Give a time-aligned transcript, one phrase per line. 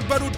[0.00, 0.28] tahun baru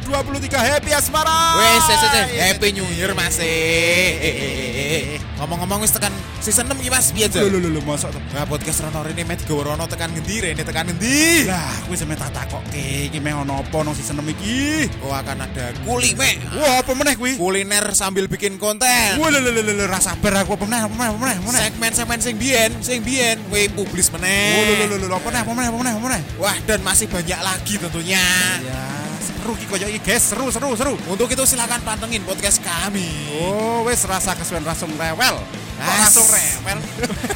[0.00, 3.36] 2023 Happy Asmara Wes, wes, wes, Happy New Year Mas.
[3.36, 5.18] Eh, eh, eh, eh, eh.
[5.40, 7.48] Ngomong-ngomong wis tekan season 6 iki Mas, piye Jol?
[7.52, 10.88] lho lho lho mosok to Nah, podcast Rono Rene Met Gorono tekan ngendi Rene tekan
[10.88, 11.44] ngendi?
[11.48, 15.48] Lah kuwi sampe tak takokke iki meh ono apa nang season 6 iki Oh, akan
[15.48, 16.40] ada kulime.
[16.56, 19.20] Wah apa meneh kuwi Kuliner sambil bikin konten.
[19.20, 21.60] Wah lho lho lho lho ra sabar aku apa meneh apa meneh apa meneh meneh
[21.68, 25.08] Segmen-segmen sing biyen, sing biyen, we publis Wah lho lho meneh.
[25.08, 28.24] lho apa meneh apa meneh apa meneh meneh Wah, dan masih banyak lagi tentunya.
[28.64, 33.08] Ya seru iki koyo iki guys seru seru seru Untuk itu silakan pantengin podcast kami.
[33.36, 35.36] Oh, wes rasa kesuwen langsung rewel.
[35.80, 36.78] Langsung rewel.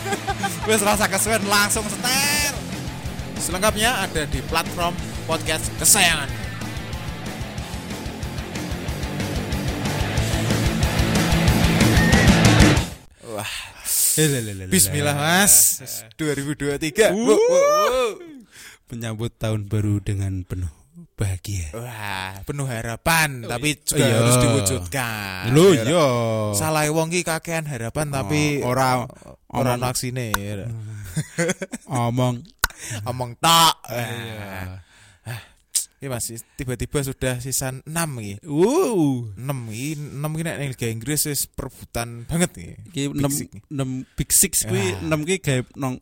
[0.69, 2.55] wes rasa kesuwen langsung setel.
[3.39, 4.97] Selengkapnya ada di platform
[5.29, 6.29] podcast kesayangan.
[13.35, 13.53] Wah,
[14.71, 15.83] Bismillah Mas,
[16.17, 17.11] 2023.
[17.11, 17.19] Uh.
[17.19, 18.13] Wuh, wuh, wuh.
[18.93, 20.84] Menyambut tahun baru dengan penuh
[21.15, 21.71] bahagia.
[21.73, 24.15] Wah, penuh harapan, tapi juga Iya.
[24.19, 25.43] harus diwujudkan.
[25.51, 26.07] Lho Ya, yo.
[26.53, 29.07] Salah wong ki kakean harapan tapi Oh, ora
[29.49, 30.35] ora omong- aksine.
[30.35, 30.67] ya.
[31.87, 32.43] Omong
[33.07, 33.75] Omong tok.
[33.89, 34.83] Iya.
[35.97, 38.35] Iya Mas, tiba-tiba sudah season 6 iki.
[38.45, 39.33] Wow.
[39.33, 42.73] 6 iki 6 iki nek ning Liga Inggris wis perebutan banget iki.
[42.91, 43.49] Iki Big 6 Six.
[43.73, 45.01] 6 Big Six kuwi Ah.
[45.01, 45.95] 6 ki gawe nang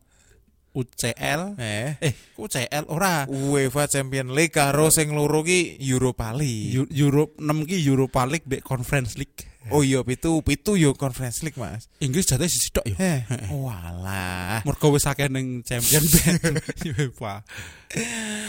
[0.73, 1.55] UCL.
[1.61, 3.25] Eh, Eh, UCL ora.
[3.29, 6.73] UEFA Champion League karo sing loro ki Europa League.
[6.75, 9.49] Eu- Europe 6 ki Europa League mbek Conference League.
[9.71, 11.87] Oh iya, pitu pitu yo Conference League, Mas.
[12.03, 12.99] Inggris jatuh sisi tok yo.
[12.99, 13.23] Eh,
[13.63, 14.59] walah.
[14.67, 16.03] Mergo wis akeh ning Champion
[16.99, 17.47] UEFA.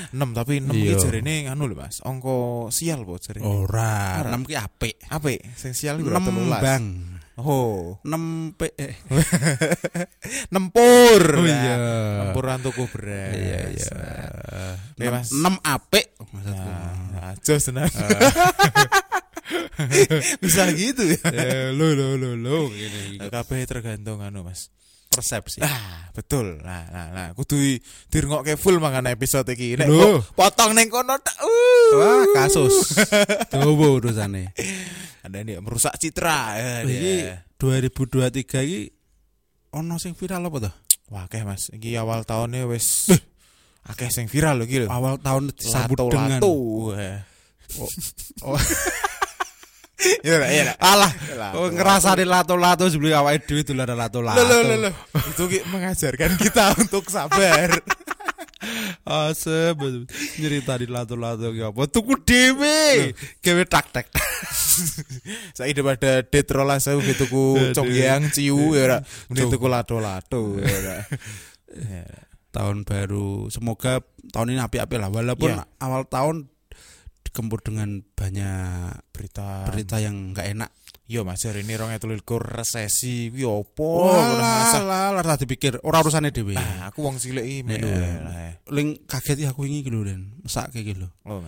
[0.10, 0.98] 6 tapi 6 Iya.
[0.98, 2.02] iki jarene anu lho, Mas.
[2.02, 3.46] Angka sial po jarene.
[3.46, 4.34] Ora, Ora.
[4.34, 4.96] 6 ki apik.
[5.14, 6.10] Apik, sing sial 6
[6.58, 7.13] bang.
[7.34, 8.94] Oh, 6 P eh.
[10.54, 11.22] nempur.
[11.34, 11.76] Oh Nah, iya.
[12.30, 13.34] Nempuran tuku beras.
[13.34, 13.90] Iya iya.
[14.94, 15.34] Oke, Mas.
[15.34, 16.70] 6 apik maksudku.
[17.18, 17.90] Nah, jos tenan.
[20.46, 21.74] Bisa gitu ya.
[21.74, 22.70] Lo lo lo lo.
[23.18, 24.70] Kabeh tergantung anu, Mas.
[25.14, 25.58] Persepsi.
[25.62, 26.60] Ah, betul.
[26.66, 29.78] Nah, nah, nah, kudu di- dirungokke full mangan episode iki.
[29.78, 29.88] Nek
[30.34, 31.38] potong ning kono tak.
[31.42, 31.90] Uh.
[31.98, 32.98] Wah, kasus.
[33.54, 34.54] Coba urusane.
[35.24, 36.58] Ada ini merusak citra.
[36.58, 37.36] Ya, Iki dia.
[37.62, 38.82] 2023 iki
[39.74, 40.74] ono sing viral apa tuh?
[41.14, 41.70] Wah, akeh Mas.
[41.72, 43.14] Iki awal tahunnya wis
[43.92, 44.88] akeh sing viral lho iki lho.
[44.90, 46.54] Awal tahun disambut dengan lato.
[46.98, 47.20] Eh.
[48.44, 48.58] Oh.
[50.24, 50.76] Ya lah, ya lah.
[50.80, 54.40] Alah, Lato, oh, ngerasani lato-lato sebelum awake dhewe dolan lato-lato.
[54.40, 54.94] Loh, loh, loh, loh.
[55.32, 57.72] Itu mengajarkan kita untuk sabar.
[59.04, 59.76] Asep
[60.40, 63.12] nyerita di lato-lato ki apa tuku dhewe
[63.44, 64.08] gawe tak-tak.
[65.58, 67.76] Saya daripada det rolas saya gitu ku Aduh.
[67.76, 68.98] congyang ciu ya ora.
[69.28, 70.98] Mending tuku lato-lato ya ora.
[71.74, 72.06] Ya.
[72.54, 74.00] tahun baru semoga
[74.30, 75.66] tahun ini api-api lah walaupun Iya.
[75.82, 76.53] awal tahun
[77.34, 80.70] dikempur dengan banyak Berita berita yang nggak enak
[81.04, 84.08] Yo Mas hari ini rong likur resesi kuwi opo?
[84.08, 84.80] Ora masa.
[84.80, 88.22] lah lah tadi pikir ora urusane dhewe Ah, aku wong cilik iki melu Iya.
[88.24, 88.52] ya.
[88.70, 91.42] ling kaget aku ini gitu Den mesak kayak gitu Oh.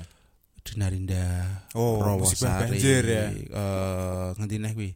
[0.60, 3.30] Dinarinda Oh, musibah banjir ya.
[3.30, 4.92] eh ngendi neh kuwi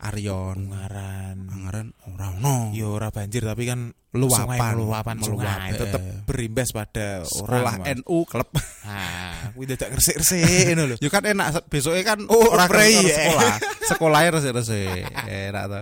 [0.00, 1.36] Aryon Ungaran.
[1.52, 4.74] Angaran ora ono Yo ora banjir tapi kan Luapan.
[4.74, 5.78] luapan sungai eh.
[5.78, 8.02] tetap berimbas pada sekolah orang.
[8.02, 8.48] NU klub
[8.82, 10.96] Ah, kuwi dadak resik-resik ngono lho.
[10.98, 13.14] Ya kan enak besoknya kan Oh, ora prei, ke ya.
[13.14, 13.54] sekolah.
[13.94, 15.04] Sekolahnya resik-resik.
[15.30, 15.80] Enak to.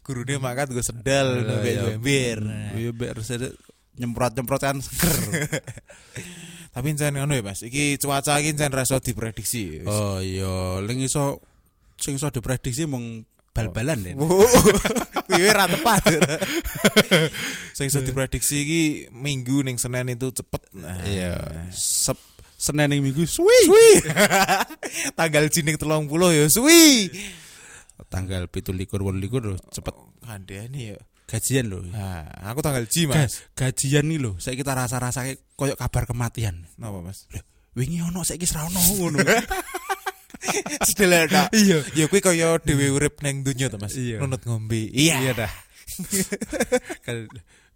[0.00, 1.82] Gurune makat gue sendal Iya, mbek iya.
[1.92, 2.38] bembir.
[2.72, 3.52] Iya biar resik
[4.00, 5.18] nyemprot-nyemprot kan seger.
[6.72, 9.82] Tapi jan ngono ya Mas, iki cuaca iki jan ra iso diprediksi.
[9.82, 11.42] oh iya, ling iso
[11.98, 13.26] sing iso diprediksi mung
[13.58, 14.14] bal-balan Den.
[15.26, 16.02] Kuwi ra tepat.
[17.76, 20.62] Sing iso diprediksi iki minggu ning Senin itu cepet.
[20.74, 21.34] Nah, Iya.
[21.74, 22.18] Sep
[22.54, 23.58] Senin ning Minggu suwi.
[23.66, 23.90] Suwi.
[25.18, 27.10] Tanggal jining 30 ya suwi.
[28.06, 30.98] Tanggal 17 28 lho cepet Kandhani ya.
[31.28, 31.82] gajian lho.
[31.84, 33.44] Nah, aku tanggal J, Ga- Mas.
[33.52, 36.64] gajian nih lho, saya kita rasa-rasa koyo kabar kematian.
[36.80, 37.28] Napa, Mas?
[37.76, 39.18] Wingi ono saiki ra ono ngono.
[40.38, 41.50] Tak.
[41.52, 41.78] Iya.
[41.94, 43.94] Ya kuwi kaya dhewe urip ning donya to, Mas.
[43.94, 44.22] Iya.
[44.22, 44.90] Nunut ngombe.
[44.90, 45.34] Iya.
[45.34, 45.52] dah.
[47.06, 47.26] Kan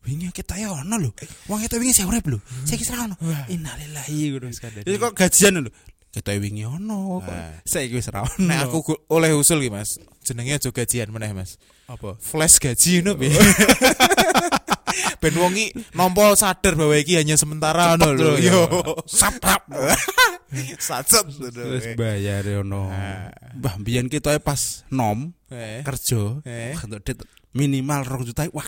[0.02, 1.10] wingi kita ya ono lho.
[1.46, 2.38] Wong kita wingi saya urip lho.
[2.66, 3.14] Saiki ra ono.
[3.50, 4.46] Innalillahi ngono.
[4.50, 4.82] Wis kadang.
[4.86, 5.70] Iki kok gajian lho.
[6.12, 7.34] Kita wingi ono kok.
[7.66, 8.54] Saiki wis ra ono.
[8.66, 9.98] Aku oleh usul ki, Mas.
[10.22, 11.58] Jenenge aja gajian meneh, Mas.
[11.92, 12.16] apa?
[12.22, 13.36] Flash gaji ngono piye?
[15.22, 18.30] Ben wong iki nampa sadar bahwa iki hanya sementara ngono lho.
[18.42, 18.50] ya.
[18.54, 18.62] Yo.
[19.06, 19.66] Saprap.
[20.88, 22.92] Sacet Wis bayar ya ono.
[23.56, 25.84] Mbah biyen kita pas nom Eh.
[25.84, 26.72] kerja Eh.
[26.72, 27.18] wah, untuk dit
[27.52, 28.52] minimal 2 juta ya.
[28.52, 28.64] Wah,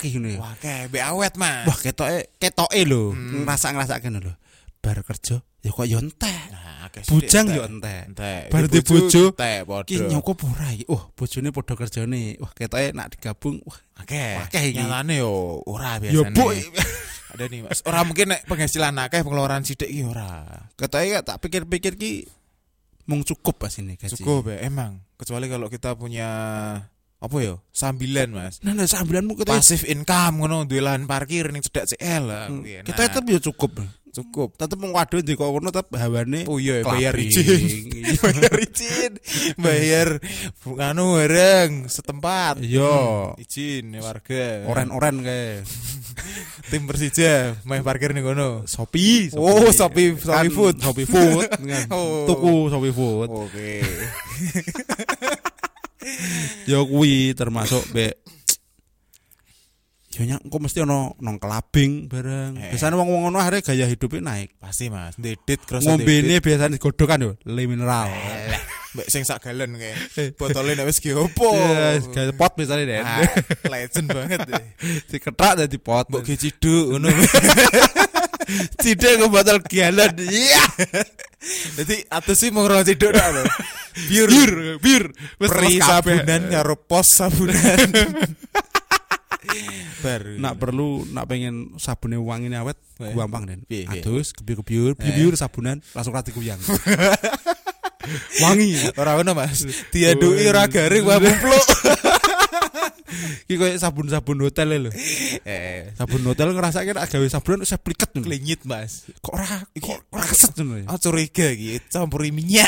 [0.60, 1.64] kayak be awet, Mas.
[1.64, 4.34] Wah ketoke ketoke lho, ngrasa-ngrasake ngono lho.
[4.84, 6.44] Bar kerja ya kok yo entek.
[6.52, 8.52] Nah, Bujang sithik, yo entek.
[8.52, 9.32] Bar di bojo.
[9.88, 10.84] Ki nyokop ora iki.
[10.92, 12.36] Wah, bojone padha kerjane.
[12.36, 13.64] Wah, ketoke nak digabung.
[13.64, 14.44] Wah, akeh.
[14.44, 14.84] Akeh iki.
[14.84, 16.36] Nyatane yo ora yo biasane.
[16.36, 16.52] bu.
[17.34, 17.82] Ada nih Mas.
[17.82, 20.46] Ora mungkin nek penghasilan akeh pengeluaran sithik iki ora.
[20.78, 22.31] Ketoke tak pikir-pikir ki
[23.10, 24.14] mung cukup pas ini gaji.
[24.14, 25.02] Cukup ya emang.
[25.19, 26.28] Kecuali kalau kita punya
[27.19, 27.58] apa ya?
[27.75, 28.62] Sambilan, Mas.
[28.62, 32.46] Nah, nah sambilanmu ketoke Pasif income ngono duwe lahan parkir ning cedak CL lah.
[32.46, 33.82] Hmm, kita tetep yo cukup.
[34.14, 34.55] Cukup.
[34.55, 37.90] Tetep mung waduh di kono tetep hawane Oh iya bayar izin.
[38.22, 39.12] bayar izin.
[39.58, 40.08] Bayar
[40.62, 42.62] nganu bareng setempat.
[42.62, 43.34] Iya.
[43.34, 44.70] Hmm, izin ya warga.
[44.70, 45.66] Oren-oren kae.
[46.70, 48.62] tim Persija main parkir ning kono.
[48.70, 49.34] Shopee.
[49.34, 50.75] Oh, Shopee- Shopee Kan Food.
[50.78, 51.50] Shopee Food.
[51.75, 51.84] kan.
[51.90, 52.25] Oh.
[52.31, 53.28] Tuku Shopee Food.
[53.34, 53.82] Oke.
[56.69, 58.12] Ya kuwi termasuk be
[60.14, 62.55] Ya nyak engko mesti ono nong kelabing bareng.
[62.55, 62.70] Eh.
[62.70, 64.55] Biasane wong-wong ngono akhirnya gaya hidupnya naik.
[64.62, 68.14] Pasti Mas, dedit cross Ngombene biasanya digodhokan yo, le mineral.
[68.94, 71.50] Mbak sing sak galon kayak botolnya nek wis ki opo.
[72.14, 72.99] Ya, pot misalnya deh.
[73.02, 73.26] Ah,
[73.66, 74.64] legend banget deh.
[75.11, 76.06] Diketak dadi pot.
[76.06, 77.10] Mbok ki ciduk ngono.
[78.84, 80.14] Cidek ke botol galon.
[80.14, 80.62] Iya.
[81.75, 83.43] Dadi atus sih mau ngerong ciduk tok lho.
[84.06, 84.31] Biur.
[84.31, 85.05] Bir, bir.
[85.43, 85.50] Wis
[85.82, 87.90] sabunan karo pos sabunan.
[90.02, 90.37] Baru.
[90.37, 93.61] Nak perlu nak pengen sabune wangi awet gampang den.
[93.88, 95.14] Adus kebiur-kebiur, Eh.
[95.17, 96.61] biur sabunan langsung rati kuyang.
[98.42, 98.76] wangi.
[98.96, 99.64] ora ono Mas.
[99.92, 101.66] Diaduki ora garing wae mumpluk.
[103.44, 104.90] Iki koyo sabun-sabun hotel lho.
[105.44, 108.26] Eh, Sabun hotel ngrasake nek gawe sabunan wis pliket ngono.
[108.26, 109.06] klinyit Mas.
[109.22, 110.86] Kok ora kok ora keset ngono ya.
[110.90, 112.66] Oh curiga iki campuri minyak.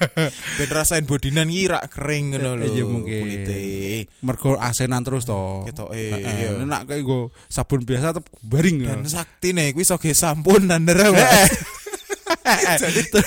[0.60, 2.66] ben rasain bodinan iki rak kering ngono lho.
[2.70, 3.24] Iya, mungkin.
[4.22, 5.66] Mergo asenan terus to.
[5.66, 6.20] Ketoke, Heeh.
[6.20, 6.62] iya.
[6.62, 8.86] Nek kayak nggo sabun biasa tetep baring.
[8.86, 9.10] Dan ya.
[9.18, 11.50] sakti nih, kuwi soge sampun nandera Eh, Mas.
[12.82, 13.02] Jadi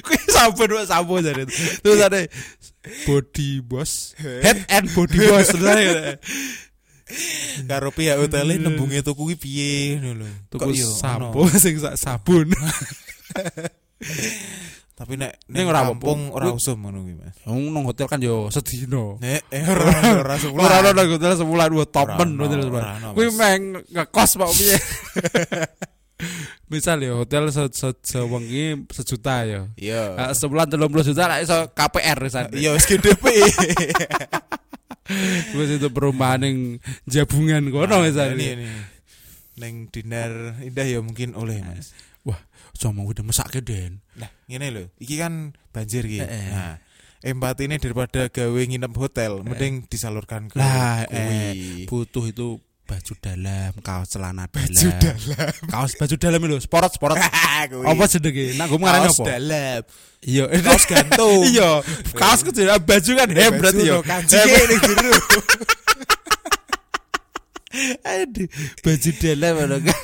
[0.00, 1.44] kuwi sabun wae sabun jadi.
[1.84, 2.20] Terus ada
[3.04, 6.16] body boss, head and body boss terus ada.
[7.68, 10.28] Karo pihak hotel nembunge tuku ki piye ngono lho.
[10.48, 12.48] Tuku yo sabun sing sak sabun.
[14.92, 17.36] Tapi nek Ning ora kampung ora usum ngono kuwi Mas.
[17.48, 19.18] Wong nang hotel kan yo sedino.
[19.20, 19.88] Nek eh ora
[20.24, 20.62] ora sebulan.
[20.62, 22.84] Ora nang hotel sebulan dua Ora ono, hotel sebulan.
[23.12, 23.60] Kuwi meng
[23.92, 24.76] ngekos Pak piye.
[26.72, 29.60] Misal ya hotel se se sewengi sejuta ya.
[29.76, 30.02] Iya.
[30.16, 32.54] Nah, sebulan 30 juta lah iso KPR misalnya.
[32.54, 33.24] Iya wis GDP.
[35.58, 36.58] Wis itu perumahan yang
[37.04, 38.38] jabungan kono misalnya.
[38.38, 38.66] Ini ini.
[39.58, 41.92] Neng dinar indah ya mungkin oleh Mas.
[42.24, 42.38] Wah,
[42.78, 44.00] cuma udah mesake Den.
[44.16, 44.84] Nah, ngene lho.
[45.02, 46.22] Iki kan banjir iki.
[46.22, 46.48] Eh, eh.
[46.48, 46.74] Nah,
[47.22, 52.62] empati ini daripada gawe nginep hotel, mending disalurkan ke Lah, eh, butuh itu
[52.92, 54.68] baju dalam, kaos celana dalam.
[54.68, 55.52] Baju dalam.
[55.64, 57.16] Kaos baju dalam lho, sport sport.
[57.72, 57.86] Kuwi.
[57.88, 58.44] apa jenenge?
[58.58, 59.26] Nak gue ngarani Kaos apa?
[59.32, 59.80] dalam.
[60.22, 61.40] Iya, Kaos gantung.
[61.48, 61.70] iya,
[62.12, 63.96] kaos kecil, baju kan hem berarti ya.
[64.04, 65.12] Kancingnya ning jero.
[68.04, 68.48] Aduh,
[68.84, 69.96] baju dalam kan.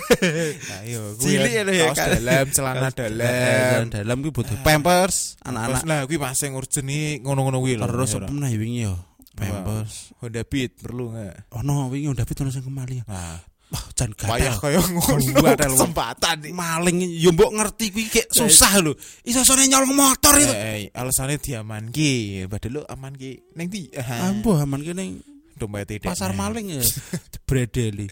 [0.73, 2.09] Nah, iya, kuwi Cilik ya, kaos kan.
[2.17, 3.83] dalam, celana dalam.
[3.93, 7.85] dalam kuwi butuh pampers, Anak-anak lah kuwi masih iki ngono-ngono kuwi lho.
[7.85, 8.97] Terus Ya, apa meneh wingi yo?
[9.39, 10.11] Pampers.
[10.19, 11.47] Honda Beat perlu enggak?
[11.55, 13.01] Oh no, wingi udah pitu sing kemali.
[13.07, 13.39] Nah,
[13.69, 14.57] Wah, jan gatel.
[14.57, 15.21] kaya ngono.
[15.53, 16.41] Kesempatan.
[16.57, 18.97] Maling yo mbok ngerti kuwi kayak susah lho.
[19.23, 20.53] Iso-isone nyolong motor itu.
[20.57, 23.53] Eh, alasannya diaman ki, padahal lo aman ki.
[23.61, 23.93] Neng di,
[24.25, 25.21] Ambo aman kene
[25.53, 26.17] dompet tidak.
[26.17, 26.83] pasar maling ya.
[27.49, 28.09] Bredeli.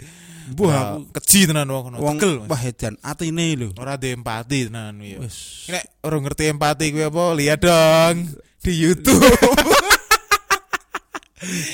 [0.47, 1.97] Mbuh Wah, aku keji tenan wong kono.
[2.05, 2.17] wong
[2.47, 3.73] wah edan atine lho.
[3.81, 5.19] Ora ada empati tenan ya.
[5.25, 5.67] Wis.
[5.73, 7.23] Nek ora ngerti empati kuwi apa?
[7.33, 8.17] Lihat dong
[8.61, 9.25] di YouTube.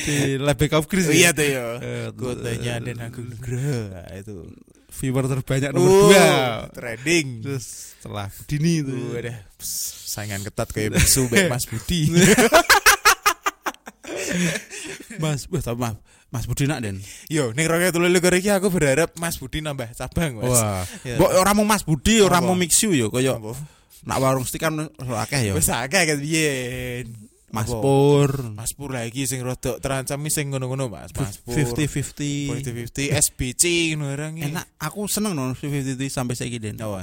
[0.06, 1.08] Di Lebek of Chris.
[1.08, 1.64] Iya tuh ya.
[1.80, 3.92] Eh, Kotanya dan aku Nugroho.
[3.92, 4.46] Nah, itu.
[4.92, 6.26] Viewer terbanyak nomor Uh, dua.
[6.76, 7.40] Trending.
[7.40, 8.92] Terus setelah Dini itu.
[8.92, 9.36] Uh, udah
[10.04, 12.00] saingan ketat kayak Mbak Mas Budi.
[15.16, 15.96] Mas, wah tapi maaf.
[16.32, 17.00] Mas Budi nak Den.
[17.28, 20.48] Yo, ning roke telu likur iki aku berharap Mas Budi nambah cabang, Mas.
[20.48, 20.84] Wah.
[21.04, 21.16] Ya.
[21.20, 22.48] Mbok ora mau Mas Budi, ora Apa?
[22.48, 23.52] mau Mixiu yo Apa?
[24.02, 25.54] nak warung stik kan akeh yo.
[25.54, 27.06] Wis akeh ket biyen.
[27.52, 27.84] Mas Apa?
[27.84, 28.30] Pur.
[28.56, 31.12] Mas Pur lagi sing rodok terancam sing ngono-ngono, Mas.
[31.12, 31.52] Mas Pur.
[31.52, 32.48] 50-50.
[32.64, 34.40] 50-50 SBC ngono orang.
[34.40, 36.80] Enak, aku seneng no 50-50 sampai saiki Den.
[36.80, 36.96] Oh,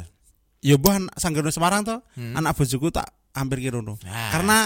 [0.60, 2.36] Ya buah sanggono Semarang to, Hmm.
[2.36, 3.96] anak bojoku tak hampir kira ngono.
[4.04, 4.28] Nah.
[4.34, 4.58] Karena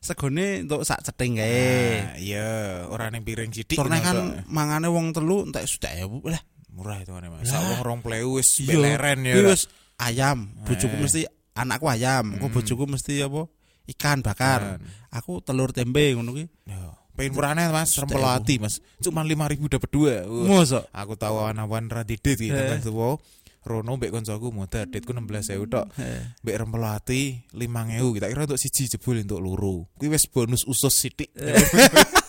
[0.00, 1.60] segone untuk sak cething kae.
[2.00, 2.48] Nah, iya,
[2.88, 3.76] ora ning piring sithik.
[3.76, 4.08] Soalnya ngono
[4.40, 6.40] kan mangane wong telu entek sudah ya lah.
[6.72, 7.52] murah itu kan Mas.
[7.52, 8.68] Sak wong rong pleu wis Iya.
[8.72, 9.34] beleren ya.
[9.44, 9.68] Wis
[10.00, 11.00] ayam, bojoku Eh.
[11.04, 11.20] mesti
[11.52, 12.54] anakku ayam, kok Hmm.
[12.56, 13.44] bojoku mesti apa?
[13.88, 14.78] Ikan bakar.
[14.78, 14.84] Kan.
[15.10, 16.46] Aku telur tempe ngono kuwi.
[16.66, 16.80] Yo,
[17.12, 18.28] pengen murahnya Mas, Sudah, rempel Bu.
[18.30, 18.74] hati Mas.
[18.98, 20.14] Cuma 5000 dapat dua.
[20.26, 20.86] Mosok.
[20.90, 22.54] Aku tahu awan-awan ra didit iki Eh.
[22.54, 23.18] tentang tuwa.
[23.62, 25.86] Rono mbek koncoku modar ditku 16.000 tok.
[26.02, 26.34] Eh.
[26.42, 29.86] Mbek Rempelati 5.000 kita kira untuk siji jebul untuk loro.
[29.94, 31.30] Kuwi wis bonus usus sithik.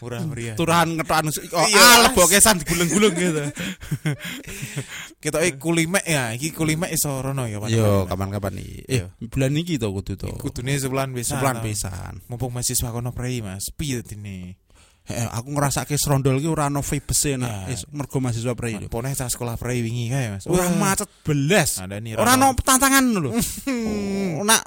[0.00, 0.54] Murah meriah.
[0.56, 2.02] Turahan ngetokan oh, Iya, ah Mas.
[2.10, 3.42] lebokesan digulung-gulung gitu.
[5.22, 8.70] Kita iki kulimek ya, iki kulimek iso rono ya Yo kapan-kapan nih.
[8.84, 9.06] Eh, Iya.
[9.30, 10.26] bulan iki to kudu to.
[10.36, 11.38] Kudune sebulan pisan.
[11.38, 11.64] Sebulan tau.
[11.64, 12.12] pisan.
[12.26, 13.70] Mumpung mahasiswa kono prei Mas.
[13.70, 14.58] Piye dene?
[15.02, 17.38] Eh, aku ngerasake serondol ki ora ono vibes e Ah.
[17.38, 18.86] nak is- mergo mahasiswa prei lho.
[18.86, 20.46] Pone cah sekolah prei wingi kae Mas.
[20.46, 21.78] Ora Wah, macet belas.
[21.82, 23.30] Nih Ora ono tantangan lho.
[23.34, 24.62] Oh, Nak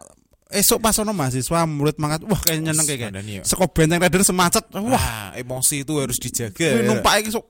[0.54, 3.42] esok pas ono mahasiswa murid mangkat wah kayak nyeneng kayak ya.
[3.42, 4.66] Seko benteng rider semacet.
[4.78, 6.80] Wah, Wah, emosi itu harus dijaga.
[6.80, 6.86] ya.
[6.86, 7.50] numpak iki sok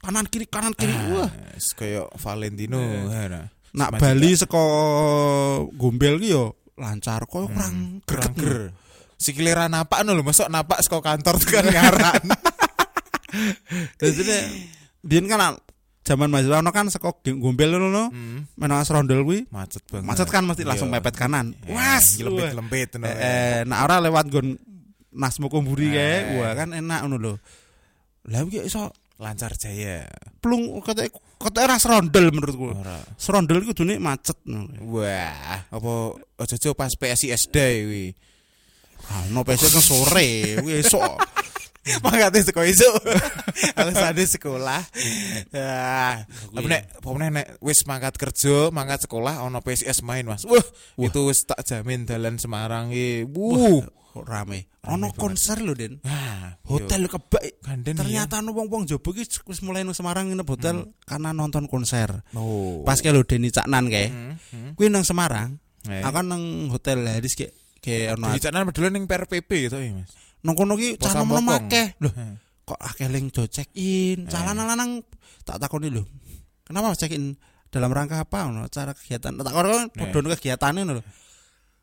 [0.00, 0.94] kanan kiri kanan kiri.
[1.12, 1.28] Wah.
[1.28, 2.80] Ah, kayak Valentino.
[2.80, 3.46] ya, nah.
[3.76, 4.64] Nak Semacam Bali seko
[5.76, 8.40] Gombel ki yo lancar kok kurang kurang greget.
[8.40, 8.60] ger.
[9.16, 12.24] Sikile ra napak no lho, masuk napak saka kantor tekan ngaran.
[13.96, 14.22] Dadi
[15.08, 15.56] biyen kan
[16.06, 20.06] zaman mahasiswa ono kan seko Gombel ngono Hmm, menang serondol kuwi macet banget.
[20.06, 21.02] macet kan mesti langsung Iya.
[21.02, 21.50] mepet kanan.
[21.66, 22.30] Was, wah.
[22.30, 23.04] lempit-lempit no.
[23.04, 24.54] Eh, eh, nah ora lewat gon
[25.10, 26.38] Nasmo Kumburi kae, Eh.
[26.38, 27.34] wah kan enak ngono lho.
[28.28, 30.06] Lah iki iso lancar jaya.
[30.38, 32.70] plung kate kate ora serondol menurutku.
[32.70, 33.00] Ora.
[33.16, 34.36] Serondol iku kudune macet.
[34.84, 35.92] Wah, apa
[36.36, 38.06] ojo-ojo pas PSI SD kuwi.
[39.06, 40.28] Ah, no pesek kan sore,
[40.60, 41.00] kuwi esuk.
[42.04, 42.90] Mangkate sekolah iso.
[43.78, 44.82] Alasane sekolah.
[45.54, 50.42] Ya, tapi nek pokoknya nek wis mangkat kerja, mangkat sekolah ono PSS main, Mas.
[50.44, 50.62] Wah,
[50.98, 53.26] itu wis tak jamin dalan Semarang iki.
[53.26, 53.86] Wuh.
[54.16, 54.72] Rame.
[54.88, 56.00] Ono konser lho, Den.
[56.00, 57.60] Nah, Hotel kebak.
[57.60, 62.24] ganden Ternyata ono wong-wong jobo iki wis mulai nang Semarang nginep hotel karena nonton konser.
[62.32, 62.80] Oh.
[62.80, 64.08] Pas ke lho Deni Caknan kae.
[64.08, 64.70] Hmm, hmm.
[64.72, 65.60] Kuwi nang Semarang.
[65.84, 66.00] Eh.
[66.00, 69.92] Aku kan nang hotel Haris kayak kayak ono Di sana padahal ning PRPP gitu ya,
[69.94, 70.10] Mas.
[70.42, 71.48] nang kono ki cara Sampokong.
[71.66, 71.86] akeh.
[71.98, 72.34] Eh.
[72.66, 74.26] kok akeh ling do check in.
[74.26, 75.02] Calana lanang
[75.46, 76.02] tak takoni lho.
[76.62, 77.34] Kenapa Mas check in
[77.70, 79.34] dalam rangka apa ono cara kegiatan?
[79.38, 81.04] Tak kan padha kegiatane ngono lho.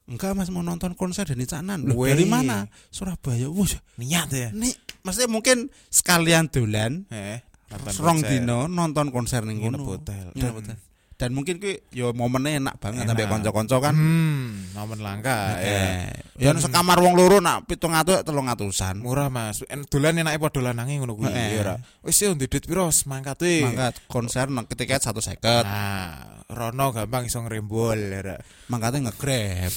[0.04, 1.88] Enggak Mas mau nonton konser Deni Caknan.
[1.88, 2.68] Loh, dari mana?
[2.92, 3.48] Surabaya.
[3.48, 4.52] Wah, Niat ya.
[4.52, 7.40] nih maksudnya mungkin sekalian dolan Eh.
[7.88, 9.80] serong dino nonton konser ning kono.
[9.88, 10.36] hotel.
[10.36, 10.78] Nginep Dan- hotel.
[11.24, 13.96] Dan mungkin kuwi yo momennya enak banget sampai kanca-kanca kan.
[13.96, 16.12] Hmm, momen langka ya.
[16.36, 19.00] Ya nek sekamar wong loro nak 700 300-an.
[19.00, 19.64] Murah Mas.
[19.72, 21.56] En dolan enake padha lanange ngono kuwi Eh.
[21.56, 21.76] ya ora.
[22.04, 23.64] Wis yo ndit piro mangkat we.
[23.64, 25.64] Mangkat konser nang tiket 150.
[25.64, 28.36] Nah, Rono gampang iso ngrembol ya ora.
[28.68, 29.72] Mangkatnya nge-grab.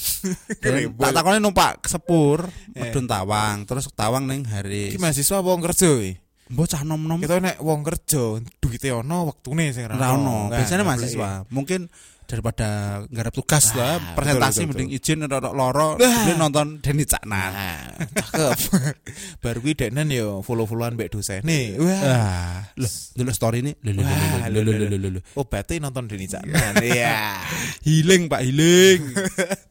[1.07, 2.91] Tak takone numpak sepur, Eh.
[2.91, 4.91] medun Tawang, terus Tawang ning hari.
[4.91, 6.26] Iki mahasiswa wong kerja iki.
[6.47, 10.47] Mbok cah nom-nom Kita nek wong kerja, duite ono, wektune sing ra ono.
[10.47, 11.43] Nah, Biasanya mahasiswa.
[11.51, 11.91] Mungkin
[12.27, 16.35] daripada nggarap tugas lah, Ah, presentasi betul, betul, mending izin rada loro, Nah.
[16.35, 17.51] nonton Deni Caknan.
[17.55, 18.59] Nah, cakep.
[19.43, 21.79] Baru kuwi deknen yo follow-followan mbek dosene.
[21.79, 22.03] Wah.
[22.03, 22.59] Ah,
[23.15, 24.15] dulu story ini, lho, lho, lho,
[24.51, 25.21] lho, lho, lho, lho, lho, lho.
[25.39, 26.79] Obate nonton Deni Caknan.
[26.87, 27.43] Iya.
[27.87, 29.03] Healing Pak healing.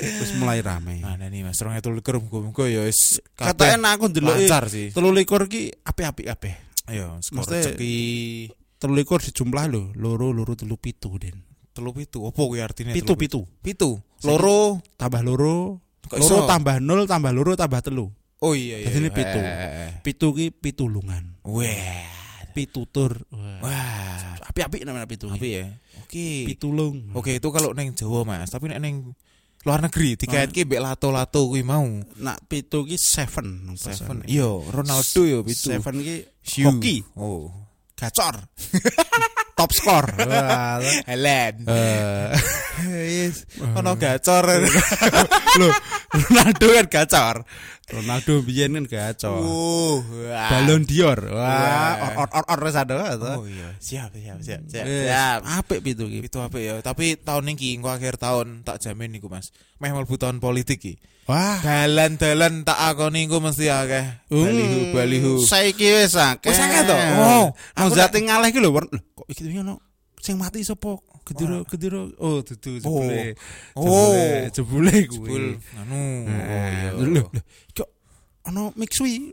[0.00, 1.04] Terus mulai rame.
[1.04, 4.90] Nah, nih Mas, rong etul likur muga-muga ya wis enak aku ndelok lancar sih.
[4.96, 6.54] telu likur ki apik-apik kabeh.
[6.88, 7.94] Ayo, skor Maksudnya- rezeki
[8.80, 11.44] Telu likur dijumlah lho, loro loro telu pitu Den.
[11.76, 12.24] telu pitu.
[12.24, 12.96] Opo kuwi artine?
[12.96, 13.44] Pitu pitu.
[13.60, 14.00] Pitu.
[14.24, 14.80] Loro.
[14.96, 15.84] Tambah loro,
[16.16, 18.08] loro tambah nol tambah loro tambah telu.
[18.40, 18.88] Oh iya iya.
[18.88, 19.16] Jadi ini iya.
[19.20, 19.38] pitu.
[19.38, 19.90] Eh, eh, eh.
[20.00, 21.44] Pitu ki pitulungan.
[21.44, 22.08] Wah.
[22.56, 23.20] Pitutur.
[23.60, 24.40] Wah.
[24.48, 25.28] Apik-apik namanya pitu.
[25.28, 25.36] ki.
[25.36, 25.64] Tapi ya.
[26.00, 26.28] Oke.
[26.48, 27.12] Pitulung.
[27.12, 28.48] Oke, itu kalau neng Jawa, Mas.
[28.48, 29.12] Tapi neng
[29.60, 31.84] luar negeri dikaitke mbek lato-lato kuwi mau.
[32.16, 33.76] Nak pitu ki seven.
[33.76, 34.24] Seven.
[34.24, 35.68] Iya, Ronaldo yo pitu.
[35.76, 36.16] Seven ki
[36.64, 37.52] hoki, Oh.
[37.92, 38.40] gacor.
[39.60, 40.08] Top score.
[40.24, 40.80] Wah.
[41.04, 41.68] Helen.
[41.68, 42.32] Eh,
[43.20, 43.44] Yes.
[43.76, 44.48] Ono gacor.
[45.60, 45.72] Loh,
[46.16, 47.36] Ronaldo kan gacor.
[47.90, 49.42] Ronaldo biyen kan gacor.
[49.42, 49.98] Uh.
[50.30, 51.18] Balon Dior.
[51.34, 52.14] Wah.
[52.22, 52.94] Or or or wis ada
[53.34, 54.84] Oh iya, siap siap siap siap.
[54.86, 55.42] Eh, siap.
[55.42, 56.22] Apik pitu ki.
[56.22, 56.78] Itu apa ya?
[56.78, 59.50] Tapi tahun ini engko akhir tahun tak jamin niku Mas.
[59.82, 60.94] Meh mlebu tahun politik iki.
[61.26, 61.58] Wah.
[61.62, 64.30] Dalan-dalan tak akoni engko mesti akeh.
[64.30, 65.34] Balihu balihu.
[65.42, 66.54] Saiki wis akeh.
[66.54, 66.94] Wis akeh to?
[66.94, 68.70] Oh, aku aku jate ngalih ki lho.
[69.18, 69.82] Kok iki ngono?
[70.22, 70.94] Sing mati sapa?
[71.30, 72.00] Gediro gediro.
[72.18, 73.34] Oh, dudu jebule.
[73.78, 74.10] Oh.
[74.50, 75.58] Jebule, kuwi.
[75.78, 76.26] Anu.
[76.26, 76.90] Oh Eh, iya.
[76.98, 77.30] Loh,
[77.70, 77.88] kok
[78.50, 79.30] ono mixwi?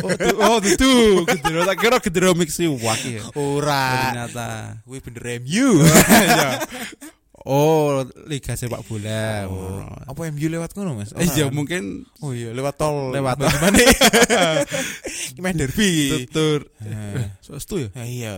[0.00, 0.92] Oh, du- oh, dudu.
[1.28, 3.20] Gediro tak kira gediro mixwi wah ki.
[3.36, 3.84] Ora.
[4.08, 4.46] Ternyata.
[4.88, 5.68] Kuwi bener MU.
[7.38, 7.46] Iya.
[7.46, 9.46] Oh, liga sepak bola.
[9.46, 9.86] Oh, ngono.
[10.04, 11.14] Apa MU lewat ngono Mas?
[11.14, 13.14] Eh, ya mungkin Oh iya, lewat tol.
[13.14, 13.46] Lewat tol.
[13.46, 13.78] Gimana?
[15.42, 16.26] Meh derby.
[16.26, 16.66] tutur.
[16.82, 17.88] Eh, Sestu ya?
[17.94, 18.32] ya iya,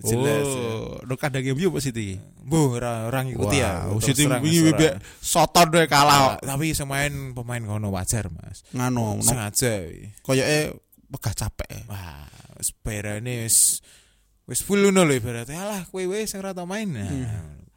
[0.00, 0.46] jelas.
[0.46, 0.62] ya.
[0.62, 2.14] Oh, lo kadang MU apa Siti?
[2.46, 3.90] Bu, ora ora ngikuti ya.
[3.90, 6.26] Terang, wingi bebek soton deh Ah, kalah.
[6.38, 8.62] tapi sing main pemain kono wajar, Mas.
[8.70, 9.90] Ngano, no, Sengaja.
[10.22, 10.78] koyoke
[11.10, 11.82] pegah capek.
[11.90, 12.30] Wah,
[12.62, 13.82] wis berane wis
[14.46, 16.94] wis full ngono lho ibaratnya alah kowe wis ora tau main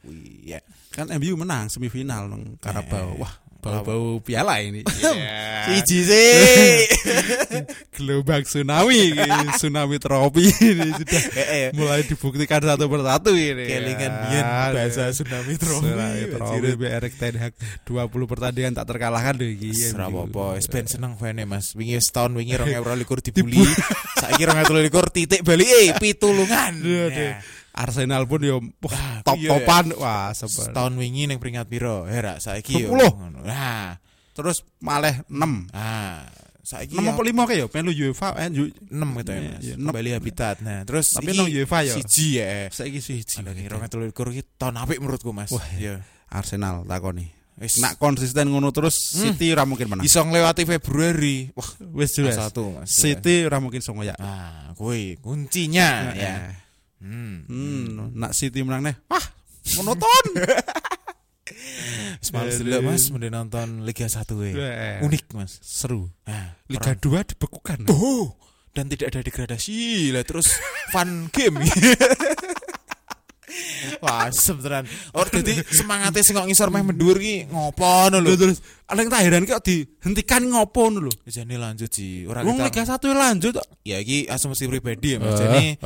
[0.10, 3.13] nah kuwi ya Kan MU menang semifinal nang Karabau.
[3.13, 3.22] Eh.
[3.22, 4.82] Wah, bau-bau piala ini.
[5.70, 6.88] siji sih
[7.96, 9.13] Gelombang tsunami,
[9.54, 13.70] tsunami tropi ini sudah eh mulai dibuktikan satu persatu ini.
[13.70, 14.22] kelingan Ya.
[14.25, 17.54] biyen bahasa tsunami trofi Tsunami tropi Erik Ten Hag
[17.86, 19.72] 20 pertandingan tak terkalahkan deh iki.
[19.78, 21.78] Wis ben seneng fane Mas.
[21.78, 23.62] Wingi setahun wingi 2022 dibully.
[24.18, 26.82] Saiki 2022 titik bali eh pitulungan.
[27.72, 29.94] Arsenal pun yo wah, Ah, top-topan.
[29.96, 30.70] Wah, sebar.
[30.70, 32.04] Setahun wingi ning peringkat piro?
[32.04, 32.92] Hera saiki yo.
[32.92, 33.14] 10.
[33.14, 33.40] ngono.
[33.42, 33.96] Nah,
[34.30, 35.68] Terus maleh 6.
[35.70, 36.24] ah
[36.64, 39.62] saiki 6 apa 5 kayak yo melu UEFA eh Ju- 6 gitu ya Iya, Mas.
[39.62, 39.88] iya, enam.
[39.90, 40.56] Kembali habitat.
[40.62, 41.94] Nah, terus Tapi nang UEFA ya?
[41.98, 42.48] Siji ya.
[42.70, 43.36] saiki siji.
[43.42, 45.52] Kira 2022 iki tahun apik menurutku Mas.
[45.52, 46.00] Wah, ya.
[46.28, 47.28] Arsenal takoni.
[47.60, 49.36] Wis Nak konsisten ngono terus Hmm.
[49.36, 50.08] City ora mungkin menang.
[50.08, 51.52] iso nglewati Februari.
[51.52, 52.40] Wah, Wis jelas.
[52.40, 52.88] satu Mas.
[52.88, 54.16] City ora mungkin songo ya.
[54.16, 56.56] Ah, kuwi kuncinya ya.
[57.00, 57.08] Ya.
[57.08, 57.36] Hmm.
[57.48, 58.96] Hmm, nak City menang nih.
[59.08, 59.25] Wah,
[59.79, 60.25] monoton.
[62.29, 64.53] Males dulu Mas mending nonton Liga 1 we.
[64.53, 65.58] Eh, Unik Mas.
[65.63, 66.12] seru.
[66.27, 67.89] Nah, Liga 2 dibekukan.
[67.89, 68.38] Oh,
[68.75, 70.51] dan tidak ada degradasi lah terus
[70.94, 71.58] fun game.
[74.03, 74.86] Wah, sebeneran.
[75.18, 78.22] Oh, jadi semangatnya sing ngisor meh mendur ki ngopo lho.
[78.22, 81.10] Lho, terus ada yang tak heran kok dihentikan ngopo lho.
[81.25, 82.29] Jane lanjut sih.
[82.29, 82.62] Ora Wong.
[82.62, 83.58] Liga 1 lanjut.
[83.82, 85.34] Ya iki asumsi pribadi ya Mas.
[85.39, 85.82] Jane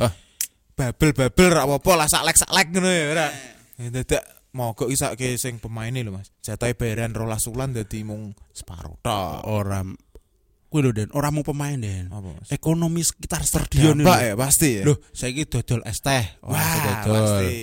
[0.74, 3.26] babel-babel ra apa-apa lah saklek-saklek ngono ya ora.
[3.78, 4.22] Ya, Dadak
[4.54, 6.30] mogok iki sakke sing pemaine lho Mas.
[6.42, 9.46] Jatahe bayaran 12 wulan dadi mung separo tok.
[9.46, 9.82] Ora
[10.70, 12.10] kuwi lho Den, ora mau pemain Den.
[12.10, 12.38] Apa?
[12.50, 14.10] Ekonomi sekitar stadion lho.
[14.10, 14.90] ya pasti ya.
[14.90, 16.38] Lho, saiki dodol es teh.
[16.42, 17.14] Wah, dodol.
[17.14, 17.54] pasti.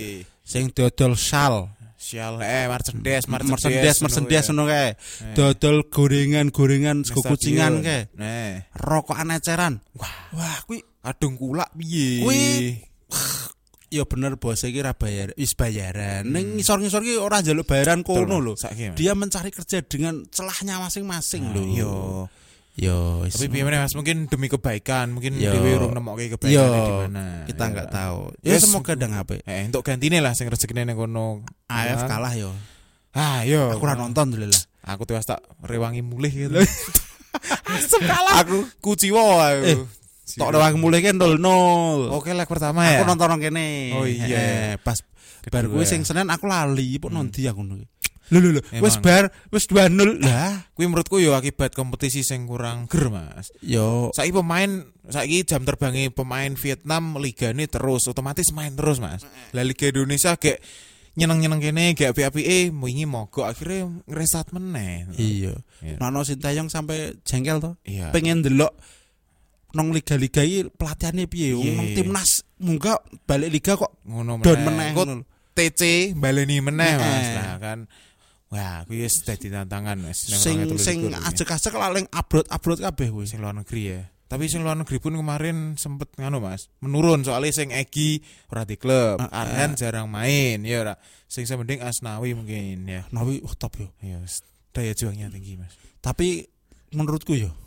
[0.44, 1.68] Sing dodol shal.
[2.02, 4.90] Sial eh Mercedes, Mercedes, Mercedes, Mercedes ngono kae.
[4.90, 5.34] Eh.
[5.38, 8.10] Dodol gorengan-gorengan sego kucingan kae.
[8.18, 9.78] Nah, Rokokan eceran.
[9.94, 12.26] wah, Wah, kuwi adung kulak piye?
[12.26, 12.91] Kuwi-
[13.94, 16.24] ya bener bos iki ra bayar, wis bayaran.
[16.24, 18.56] Ning ngisor-ngisor ki ora njaluk bayaran kono lho.
[18.96, 21.62] Dia mencari kerja dengan celahnya masing-masing lho.
[21.72, 21.94] Yo.
[22.72, 23.36] Yo, wis.
[23.36, 25.52] Tapi meneh Mas, mungkin demi kebaikan, mungkin Yo.
[25.52, 27.24] dhewe urung nemokke Yo, kebaikan di mana.
[27.44, 27.92] kita nggak ora.
[27.92, 28.20] tahu.
[28.40, 28.64] Ya Yes.
[28.64, 29.44] semoga ndang HP.
[29.44, 31.44] Eh, untuk gantine lah sing rezekine ning kono.
[31.68, 32.48] AF kalah yo.
[33.12, 33.76] Ah, yo.
[33.76, 34.62] Aku ora nonton dulu lah.
[34.88, 36.56] Aku tuh tak rewangi mulih gitu.
[37.92, 38.34] Sekalah.
[38.40, 39.20] Aku kuciwo
[39.52, 39.84] Eh, aku.
[40.22, 42.14] Tok rewang mulih kan 0-0.
[42.14, 43.02] Oke leg pertama ya.
[43.02, 43.90] Aku nonton nang kene.
[43.98, 44.36] Oh, iya.
[44.38, 45.02] Eh, pas
[45.50, 45.82] bar Kedua.
[45.82, 47.82] kuwi sing Senin aku lali, pun nanti aku ngono.
[48.32, 49.04] Lho lho lho, wis Emang.
[49.04, 50.64] bar, wis 2-0 lah.
[50.72, 53.50] Kuwi menurutku yo akibat kompetisi sing kurang ger, Mas.
[53.60, 59.26] Yo, Saiki pemain saiki jam terbangnya pemain Vietnam liga ini terus otomatis main terus mas.
[59.52, 60.62] Lah liga Indonesia gak
[61.18, 65.12] nyeneng nyeneng kene gak api api eh wingi mogok akhirnya ngeresat meneh.
[65.20, 65.52] iya.
[65.82, 65.98] Iya.
[66.00, 67.76] Nono Sintayong sampai jengkel to.
[67.84, 68.14] Iya.
[68.14, 68.72] Pengen delok
[69.72, 71.56] nong liga-liga iki pelatihannya piye?
[71.56, 71.72] Iya.
[71.76, 75.24] Wong timnas munggah balik liga kok ngono don meneh Kok ngono.
[75.52, 77.28] TC baleni meneh mas.
[77.36, 77.78] Lah kan.
[78.52, 79.96] Wah, kuwi wis dadi tantangan.
[80.00, 83.24] Nang Sing 2023 sing ajek-ajek laling upload-upload kabeh kuwi.
[83.24, 84.00] sing luar negeri ya.
[84.28, 88.80] Tapi sing luar negeri pun kemarin sempet nganu mas menurun soalnya sing Egi ora di
[88.80, 90.94] klub, Ah, Arhan jarang main ya ora.
[91.28, 93.04] Sing mending Asnawi mungkin ya.
[93.12, 93.92] Nawi oh, top yo.
[94.00, 94.20] Ya
[94.72, 95.76] daya juangnya tinggi mas.
[96.00, 96.48] Tapi
[96.96, 97.61] menurutku yo wi.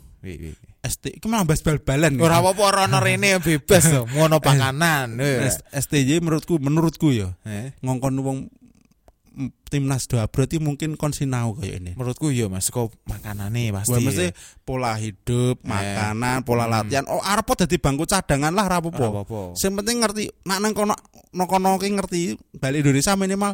[0.86, 2.14] ST iki malah bahas bal-balan.
[2.18, 4.38] Ora apa-apa ora ono rene bebas to, ngono
[5.72, 8.38] STJ menurutku menurutku yo Eh, ngongkon wong
[9.68, 11.92] timnas do berarti mungkin kon sinau kayak ini.
[11.92, 13.92] Menurutku yo Mas kok makanane pasti.
[13.92, 14.36] Wah, mesti ya.
[14.64, 15.68] pola hidup, Eh.
[15.68, 16.72] makanan, pola Hmm.
[16.72, 17.04] latihan.
[17.12, 19.06] Oh, arep dadi bangku cadangan lah ra Ora apa-apa.
[19.28, 19.40] apa-apa.
[19.58, 20.94] Sing penting ngerti nak nang kono
[21.44, 23.52] kono ngerti balik Indonesia minimal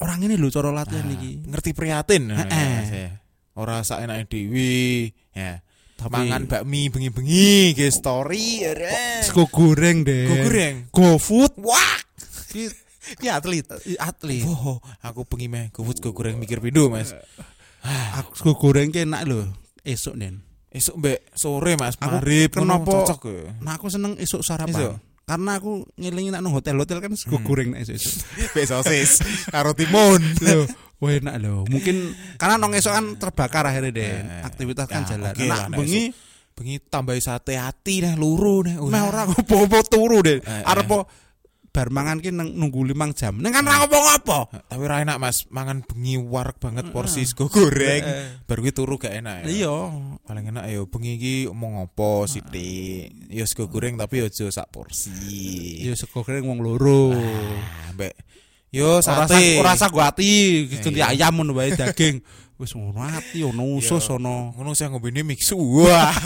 [0.00, 2.32] orang ini lho cara latihan Nah, ngerti prihatin.
[2.32, 3.10] Eh, ya, eh.
[3.56, 5.64] Ora saenake dhewe ya.
[5.96, 8.76] Tapi Mangan bakmi bengi-bengi ge story ya.
[9.24, 10.28] Sego goreng deh.
[10.28, 10.74] Go goreng.
[10.92, 11.96] GoFood Wah,
[13.16, 13.64] ki atlet.
[13.96, 14.44] atlet.
[14.44, 17.16] Wow, aku pengen meh gowut go goreng mikir pindho, Mas.
[18.20, 19.48] Aku sego goreng ki enak lho.
[19.80, 20.44] Esuk nen.
[20.68, 23.56] Esuk mbek sore Mas, Aku marip kenapa- cocok ya.
[23.64, 24.76] Nah aku seneng esuk sarapan.
[24.76, 24.94] Esuk?
[25.26, 27.46] Karena aku ngelingi nak nang hotel-hotel kan sego Hmm.
[27.48, 28.20] goreng nek esuk-esuk.
[28.52, 29.10] Mbek sosis
[29.48, 30.20] karo timun.
[30.96, 31.64] Wah enak loh.
[31.66, 31.96] Mungkin
[32.36, 34.08] karena nong esok kan terbakar akhirnya deh.
[34.16, 35.32] Eh, Aktivitas kan ya, jalan.
[35.32, 36.02] oke Nah, bengi
[36.56, 38.80] bengi tambahi sate hati nih luru nih.
[38.80, 40.40] meh ora ngopo-ngopo turu deh.
[40.40, 41.04] Eh, Arep po
[41.68, 43.36] bar mangan ki neng- nunggu limang jam.
[43.36, 44.48] Ning kan ora ngopo-ngopo.
[44.64, 48.00] Tapi ra enak Mas, mangan bengi warek banget porsi sego goreng.
[48.00, 48.40] Eh.
[48.48, 49.52] Baru kuwi turu gak enak ya.
[49.52, 49.76] Iya.
[50.24, 53.28] Paling enak ya bengi iki omong ngopo sithik.
[53.28, 55.12] Ya sego goreng tapi aja sak porsi.
[55.84, 57.12] Ya sego goreng wong loro.
[57.12, 58.16] Ah, mbek
[58.76, 59.32] yo sate.
[59.32, 61.16] sa- ora sago ati, ganti Iya.
[61.16, 62.20] ayam ngono wae daging.
[62.60, 64.52] Wis ngono ati ono usus ono.
[64.56, 65.56] ngono sing ngombene mixu.
[65.56, 66.12] Wah.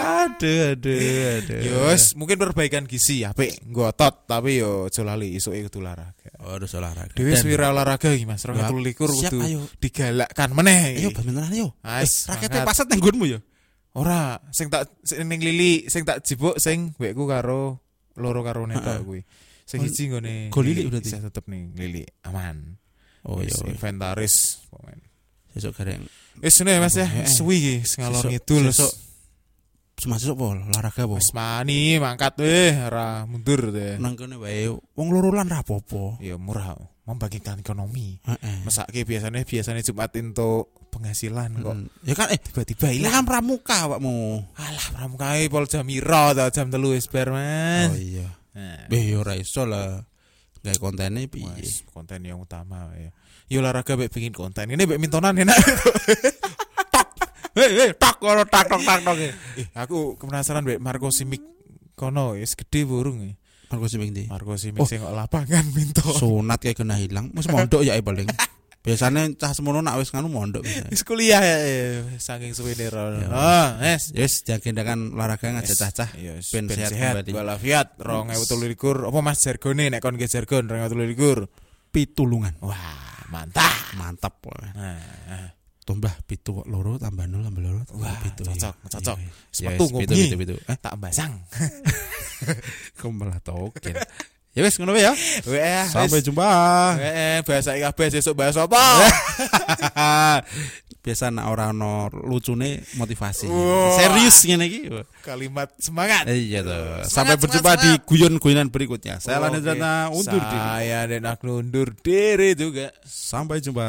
[0.00, 5.62] aduh aduh aduh Yos, mungkin perbaikan gizi ya, apik ngotot tapi yo aja lali isuke
[5.68, 6.28] kudu olahraga.
[6.42, 9.60] oh harus olahraga Dewi swira olahraga iki Mas, Ya, 2021 siap, kudu ayo.
[9.78, 10.98] digalakkan meneh.
[10.98, 11.16] ayo iki.
[11.16, 12.68] badmintonan ayo Ais, eh, raketnya semangat.
[12.68, 13.38] paset nang nggonmu ya
[13.90, 17.82] Ora, sing tak sing ning lili, sing tak jibuk sing wekku karo
[18.14, 19.02] loro karo netok Heeh.
[19.02, 19.20] kuwi.
[19.70, 21.06] Sing siji nggone go lili berarti?
[21.06, 22.74] Bisa tetep ning lili aman.
[23.22, 23.70] oh iya iya.
[23.70, 25.06] inventaris pokoknya.
[25.52, 26.02] sesuk gareng
[26.40, 28.64] Wis ngene ya, Mas ya, suwi iki ngalor ngidul.
[28.72, 28.92] sesuk.
[30.00, 34.00] Semasuk apa olahraga Wis mani mangkat weh ora mundur deh.
[34.00, 36.72] nang kene wae wong loro lan ra apa-apa Ya murah,
[37.04, 38.16] membagikan ekonomi.
[38.24, 41.76] heeh Mesake biasanya biasanya Jumat untuk penghasilan kok.
[41.76, 41.86] Mm.
[42.08, 43.20] ya kan eh Tiba-tiba ini ilang.
[43.20, 47.92] kan pramuka awakmu Alah, pramukae pol jam iro ta jam 3 wis bar, Mas.
[47.92, 50.02] oh iya Nah, eh ya ora iso lah
[50.60, 53.10] gawe kontene piye konten yang utama ya.
[53.46, 54.68] Ya olahraga baik bikin konten.
[54.68, 55.54] Ini baik mintonan enak.
[57.50, 59.34] hei hei tak ora tak tak tak tak eh,
[59.74, 61.42] aku penasaran baik Marco Simic
[61.98, 63.34] kono wis gede burung ya.
[63.70, 64.86] aku sing ndi Marco Simic Oh.
[64.86, 66.02] sing lapangan minto.
[66.14, 68.30] sunat kayak kena hilang mesti mondok ya eh, paling
[68.80, 71.80] biasanya cah semono nak wis nganu mondok Wis kuliah ya, ya.
[72.16, 73.12] saking suwe nero.
[73.12, 73.28] Ya.
[73.28, 74.08] Ah, es.
[74.10, 77.30] yes diagendakan olahraga ngajak cah-cah Iya, ben sehat kembali.
[77.30, 79.04] walafiat, rong ewu telu likur.
[79.04, 81.38] Apa mas jargone nek kon ge jargon rong ewu telu likur.
[81.90, 83.68] pitulungan Wah, mantap.
[83.94, 84.40] mantap.
[84.72, 85.48] Nah, nah.
[85.80, 88.46] Tombah pitu loro tambah nol tambah loro tambah Wah, pitu.
[88.46, 89.16] cocok, Iya, cocok.
[89.18, 89.30] iya.
[89.50, 90.14] Wis Ya, wis, pitu ngopi.
[90.14, 90.54] pitu pitu.
[90.56, 91.32] Eh, tak basang.
[92.96, 93.94] kok malah token.
[94.50, 95.14] ya wes ngono ya.
[95.46, 96.48] Weh, Sampai jumpa.
[96.98, 98.78] Eh, bahasa kabeh sesuk bahas apa?
[101.00, 103.48] Biasa nak ora ono lucune motivasi.
[103.48, 103.96] Wah.
[103.96, 104.80] Serius ngene iki.
[105.24, 106.28] Kalimat semangat.
[106.28, 106.60] Iya.
[106.60, 108.04] Semangat, Sampai semangat, berjumpa di semangat.
[108.04, 109.14] guyon-guyonan berikutnya.
[109.16, 109.44] Saya Oke.
[109.48, 110.60] Lani Zana undur diri.
[110.60, 112.92] Saya Denak undur diri juga.
[113.00, 113.88] Sampai jumpa.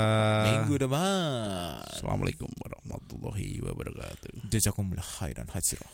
[0.55, 1.83] Minggu depan.
[1.99, 4.47] Assalamualaikum warahmatullahi wabarakatuh.
[4.47, 5.91] Jazakumullah khairan hajrah.